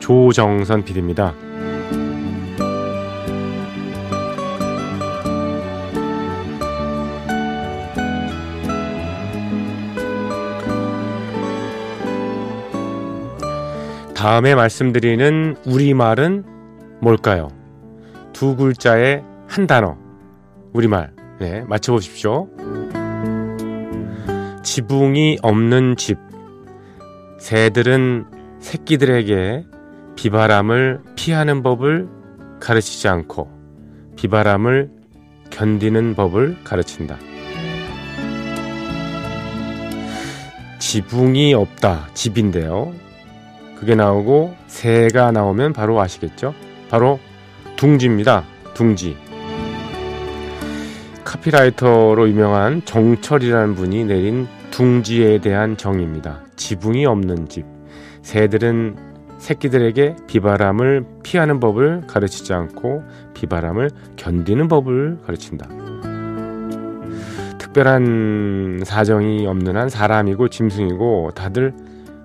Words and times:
조정선 0.00 0.84
PD입니다. 0.84 1.34
다음에 14.14 14.54
말씀드리는 14.54 15.56
우리말은 15.64 16.44
뭘까요? 17.00 17.48
두 18.34 18.54
글자의 18.54 19.24
한 19.48 19.66
단어. 19.66 19.96
우리말. 20.74 21.12
네, 21.40 21.62
맞춰보십시오. 21.62 22.48
지붕이 24.62 25.38
없는 25.40 25.96
집. 25.96 26.18
새들은 27.38 28.26
새끼들에게 28.58 29.64
비바람을 30.20 31.00
피하는 31.16 31.62
법을 31.62 32.06
가르치지 32.60 33.08
않고 33.08 33.48
비바람을 34.16 34.90
견디는 35.48 36.14
법을 36.14 36.58
가르친다. 36.62 37.16
지붕이 40.78 41.54
없다. 41.54 42.08
집인데요. 42.12 42.92
그게 43.76 43.94
나오고 43.94 44.54
새가 44.66 45.32
나오면 45.32 45.72
바로 45.72 45.98
아시겠죠? 45.98 46.52
바로 46.90 47.18
둥지입니다. 47.76 48.44
둥지. 48.74 49.16
카피라이터로 51.24 52.28
유명한 52.28 52.84
정철이라는 52.84 53.74
분이 53.74 54.04
내린 54.04 54.46
둥지에 54.70 55.38
대한 55.38 55.78
정의입니다. 55.78 56.42
지붕이 56.56 57.06
없는 57.06 57.48
집. 57.48 57.64
새들은 58.20 59.09
새끼들에게 59.40 60.16
비바람을 60.26 61.04
피하는 61.22 61.60
법을 61.60 62.02
가르치지 62.06 62.52
않고 62.52 63.02
비바람을 63.34 63.90
견디는 64.16 64.68
법을 64.68 65.18
가르친다. 65.26 65.66
특별한 67.58 68.82
사정이 68.84 69.46
없는 69.46 69.76
한 69.76 69.88
사람이고 69.88 70.48
짐승이고 70.48 71.30
다들 71.34 71.74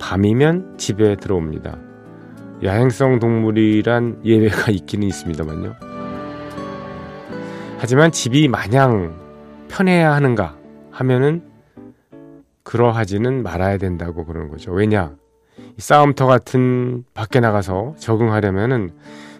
밤이면 0.00 0.78
집에 0.78 1.16
들어옵니다. 1.16 1.78
야행성 2.64 3.18
동물이란 3.18 4.22
예외가 4.24 4.70
있기는 4.72 5.06
있습니다만요. 5.06 5.74
하지만 7.78 8.10
집이 8.10 8.48
마냥 8.48 9.14
편해야 9.68 10.12
하는가 10.12 10.56
하면은 10.90 11.42
그러하지는 12.62 13.42
말아야 13.42 13.78
된다고 13.78 14.24
그러는 14.24 14.48
거죠. 14.48 14.72
왜냐? 14.72 15.14
싸움터 15.78 16.26
같은 16.26 17.04
밖에 17.12 17.40
나가서 17.40 17.94
적응하려면은 17.98 18.90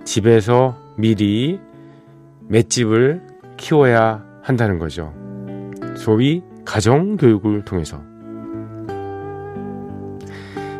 집에서 0.04 0.76
미리 0.96 1.58
맷집을 2.48 3.22
키워야 3.56 4.22
한다는 4.42 4.78
거죠. 4.78 5.12
소위 5.96 6.42
가정 6.64 7.16
교육을 7.16 7.64
통해서. 7.64 8.02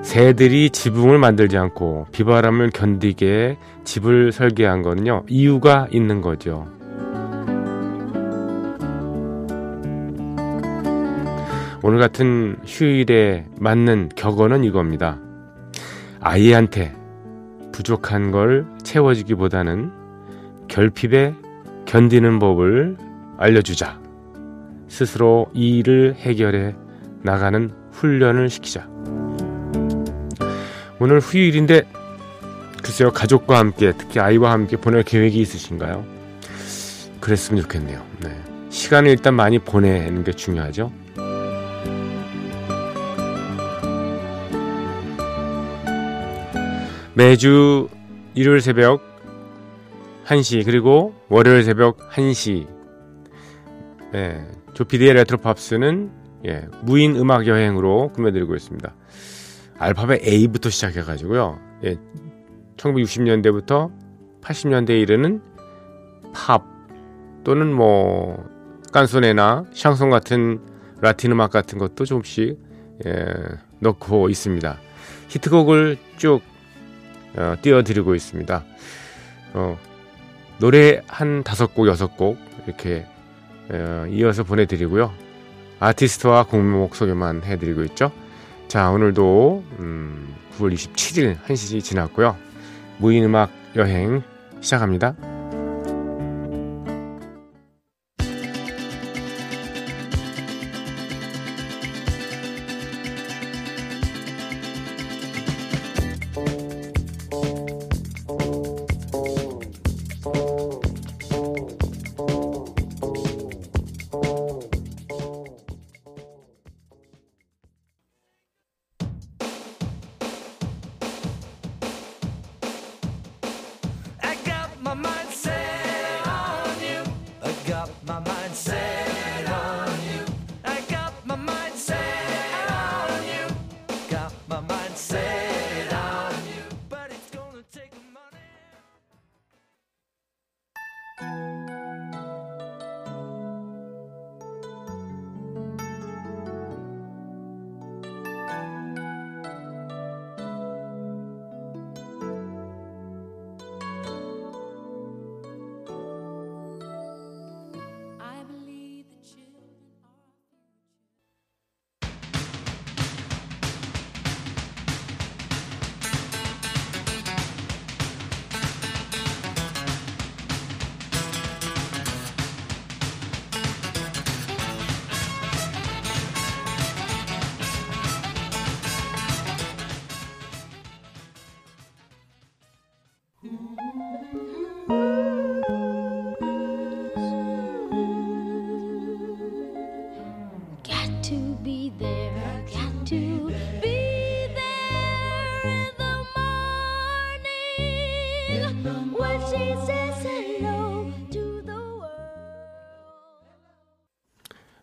새들이 0.03 0.71
지붕을 0.71 1.19
만들지 1.19 1.57
않고 1.57 2.07
비바람을 2.13 2.71
견디게 2.71 3.59
집을 3.85 4.33
설계한 4.33 4.83
거는요, 4.83 5.25
이유가 5.29 5.89
있는 5.91 6.21
거죠. 6.21 6.67
오늘 11.83 11.99
같은 11.99 12.59
휴일에 12.65 13.47
맞는 13.59 14.11
격언은 14.17 14.65
이겁니다. 14.65 15.19
아이한테 16.27 16.93
부족한 17.71 18.33
걸 18.33 18.67
채워주기보다는 18.83 19.93
결핍에 20.67 21.35
견디는 21.85 22.41
법을 22.41 22.97
알려주자. 23.39 24.01
스스로 24.89 25.47
이 25.55 25.79
일을 25.79 26.17
해결해 26.17 26.75
나가는 27.23 27.71
훈련을 27.93 28.51
시키자. 28.51 28.89
오늘 30.99 31.21
휴일인데 31.21 31.83
글쎄요 32.83 33.13
가족과 33.13 33.61
함께 33.61 33.93
특히 33.97 34.19
아이와 34.19 34.51
함께 34.51 34.77
보낼 34.77 35.05
계획이 35.05 35.41
있으신가요? 35.41 36.05
그랬으면 37.21 37.63
좋겠네요. 37.63 38.05
네. 38.25 38.37
시간을 38.71 39.11
일단 39.11 39.35
많이 39.35 39.61
보내는 39.61 40.25
게 40.25 40.33
중요하죠. 40.33 40.91
매주 47.17 47.89
일요일 48.35 48.61
새벽 48.61 49.01
1시 50.27 50.67
그리고 50.67 51.15
월요일 51.31 51.65
새벽 51.65 51.97
1시 52.11 52.69
예, 54.15 54.47
조피디의 54.75 55.15
레트로 55.15 55.39
팝스는 55.39 56.11
예, 56.45 56.67
무인 56.83 57.17
음악 57.17 57.47
여행으로 57.47 58.13
꾸며드리고 58.13 58.55
있습니다. 58.55 58.95
알파벳 59.79 60.29
A부터 60.29 60.69
시작해가지고요. 60.69 61.59
예, 61.85 61.97
1960년대부터 62.77 63.91
80년대에 64.43 65.01
이르는 65.01 65.41
팝 66.35 66.65
또는 67.45 67.73
뭐 67.73 68.45
깐소네나 68.93 69.65
샹송 69.73 70.11
같은 70.11 70.61
라틴 71.01 71.33
음악 71.33 71.51
같은 71.51 71.79
것도 71.79 72.05
조금씩 72.05 72.59
예, 73.07 73.25
넣고 73.81 74.29
있습니다. 74.29 74.79
히트곡을 75.29 75.97
쭉 76.19 76.43
어, 77.37 77.57
띄워드리고 77.61 78.15
있습니다. 78.15 78.65
어, 79.55 79.79
노래 80.59 81.03
한 81.07 81.43
다섯 81.43 81.75
곡, 81.75 81.87
여섯 81.87 82.17
곡 82.17 82.39
이렇게 82.67 83.07
어, 83.71 84.07
이어서 84.11 84.43
보내드리고요. 84.43 85.13
아티스트와 85.81 86.45
곡목 86.45 86.95
소개만 86.95 87.43
해드리고 87.45 87.85
있죠. 87.85 88.11
자, 88.69 88.91
오늘도 88.91 89.65
음, 89.79 90.35
9월 90.59 90.73
27일 90.75 91.39
1시 91.43 91.83
지났고요. 91.83 92.37
무인음악 92.99 93.51
여행 93.77 94.23
시작합니다. 94.61 95.36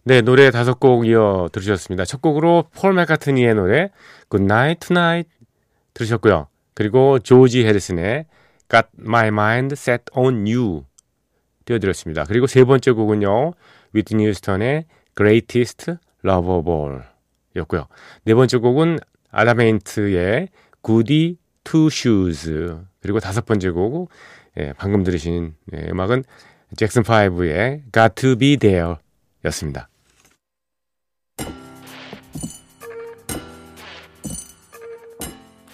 네, 0.06 0.20
노래 0.20 0.52
다섯 0.52 0.82
곡 0.82 1.08
이어 1.08 1.48
들으셨습니다. 1.54 2.04
첫 2.04 2.22
곡으로 2.22 2.66
폴 2.76 2.94
맥카트니의 2.94 3.56
노래 3.56 3.90
Good 4.30 4.44
Night 4.44 4.88
Tonight 4.88 5.30
들으셨고요. 5.94 6.48
그리고 6.74 7.20
조지 7.20 7.66
해리슨의 7.66 8.26
Got 8.70 8.88
My 9.00 9.28
Mind 9.28 9.72
Set 9.74 10.04
On 10.14 10.46
You 10.46 10.84
띄워드렸습니다. 11.64 12.26
그리고 12.26 12.48
세 12.48 12.66
번째 12.66 12.92
곡은요. 12.92 13.54
위트니 13.94 14.28
휴스턴의 14.28 14.86
Greatest 15.16 15.94
Love 16.26 16.52
of 16.52 16.70
All 16.70 17.04
였고요. 17.56 17.88
네 18.26 18.34
번째 18.34 18.58
곡은 18.58 19.00
아다메인트의 19.32 20.50
Goody 20.86 21.38
Two 21.64 21.88
Shoes 21.88 22.76
그리고 23.02 23.22
다섯 23.22 23.46
번째 23.46 23.70
곡 23.70 24.10
예, 24.58 24.74
방금 24.78 25.04
들으신 25.04 25.56
예, 25.72 25.88
음악은 25.90 26.26
잭슨 26.76 27.04
5의 27.04 27.84
Got 27.94 28.16
To 28.16 28.36
Be 28.36 28.58
There 28.58 28.96
였습니다. 29.46 29.88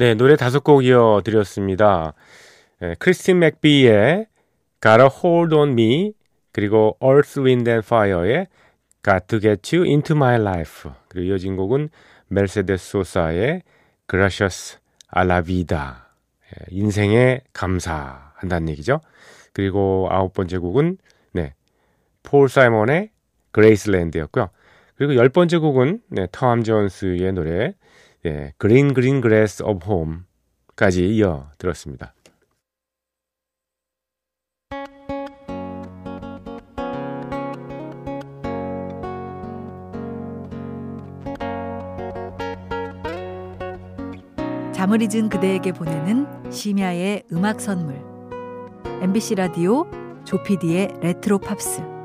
네, 0.00 0.14
노래 0.14 0.34
다섯 0.34 0.64
곡 0.64 0.82
이어 0.86 1.20
드렸습니다. 1.22 2.14
네, 2.78 2.94
크리스틴 2.98 3.38
맥비의 3.38 4.28
Got 4.80 5.02
a 5.02 5.10
Hold 5.22 5.54
On 5.54 5.72
Me 5.72 6.14
그리고 6.52 6.96
Earth, 7.02 7.38
Wind 7.38 7.70
and 7.70 7.86
Fire의 7.86 8.46
Got 9.04 9.26
to 9.26 9.38
Get 9.38 9.76
You 9.76 9.86
Into 9.86 10.16
My 10.16 10.40
Life 10.40 10.90
그리고 11.08 11.26
이어진 11.26 11.54
곡은 11.54 11.90
메르세데스 12.28 12.92
소사의 12.92 13.60
Gracias 14.08 14.78
a 15.18 15.22
la 15.22 15.42
Vida 15.42 15.96
인생에 16.70 17.42
감사한다는 17.52 18.70
얘기죠. 18.70 19.02
그리고 19.52 20.08
아홉 20.10 20.32
번째 20.32 20.56
곡은 20.56 20.96
네, 21.32 21.52
폴 22.22 22.48
사이먼의 22.48 23.10
Graceland였고요. 23.50 24.48
그리고 24.94 25.14
열 25.16 25.28
번째 25.28 25.58
곡은 25.58 26.00
네, 26.08 26.26
톰 26.32 26.64
존스의 26.64 27.34
노래 27.34 27.74
예, 28.26 28.52
Green 28.58 28.92
Green 28.92 29.20
Grass 29.20 29.62
of 29.62 29.86
Home까지 29.86 31.08
이어 31.08 31.50
들었습니다. 31.56 32.14
잠을 44.72 45.02
잊은 45.02 45.28
그대에게 45.28 45.72
보내는 45.72 46.50
심야의 46.50 47.24
음악 47.32 47.60
선물 47.60 48.02
MBC 49.02 49.34
라디오 49.34 49.86
조피디의 50.24 51.00
레트로 51.00 51.38
팝스 51.38 51.99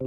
네, 0.00 0.06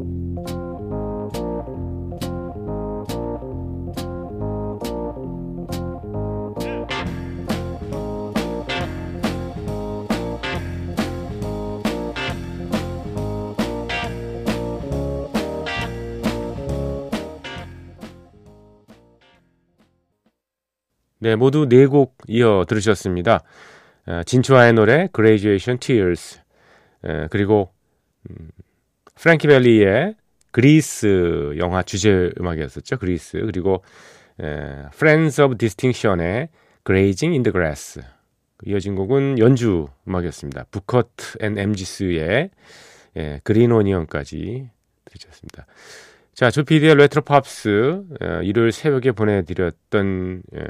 모두 21.35 21.69
네 21.69 21.85
곡 21.85 22.17
이어 22.27 22.65
들으셨습니다. 22.67 23.43
아, 24.07 24.23
진추아의 24.23 24.73
노래 24.73 25.07
Graduation 25.15 25.77
Tears 25.77 26.41
그리고 27.29 27.69
음, 28.29 28.49
프랭키 29.23 29.47
벨리의 29.47 30.15
그리스 30.51 31.55
영화 31.57 31.81
주제 31.81 32.29
음악이었었죠. 32.37 32.97
그리스 32.97 33.39
그리고 33.39 33.81
에, 34.37 34.45
Friends 34.93 35.39
of 35.39 35.57
Distinction의 35.57 36.49
Grazing 36.85 37.31
in 37.31 37.43
the 37.43 37.53
Grass 37.53 38.01
이어진 38.65 38.95
곡은 38.95 39.39
연주 39.39 39.87
음악이었습니다. 40.05 40.65
Booker 40.71 41.28
T 41.28 41.37
and 41.39 41.57
MG's의 41.57 42.49
예, 43.15 43.39
Green 43.45 43.71
Onion까지 43.71 44.69
들으셨습니다. 45.05 45.67
자, 46.33 46.51
조피디의 46.51 46.95
레트로 46.95 47.21
팝스 47.21 48.03
어, 48.19 48.41
일요일 48.43 48.73
새벽에 48.73 49.13
보내드렸던 49.13 50.43
예, 50.53 50.63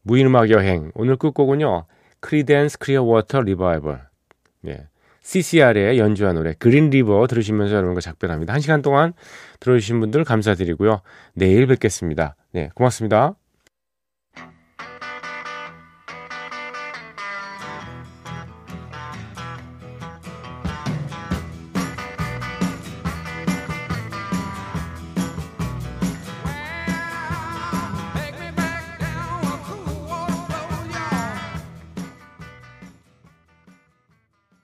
무인음악 0.00 0.48
여행 0.48 0.92
오늘 0.94 1.16
끝곡은요. 1.16 1.84
Creedence 2.20 2.78
Clearwater 2.78 3.42
Revival 3.42 4.00
예, 4.68 4.88
CCR의 5.22 5.98
연주한 5.98 6.34
노래 6.34 6.54
Green 6.58 6.90
River 6.90 7.26
들으시면서 7.26 7.74
여러분과 7.74 8.00
작별합니다. 8.00 8.52
한 8.52 8.60
시간 8.60 8.82
동안 8.82 9.12
들어주신 9.60 10.00
분들 10.00 10.24
감사드리고요. 10.24 11.02
내일 11.34 11.66
뵙겠습니다. 11.66 12.36
네, 12.52 12.70
고맙습니다. 12.74 13.34